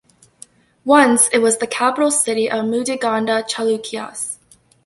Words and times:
Once 0.83 1.27
it 1.31 1.37
was 1.43 1.59
the 1.59 1.67
capital 1.67 2.09
city 2.09 2.49
of 2.49 2.65
Mudigonda 2.65 3.47
Chalukyas. 3.47 4.37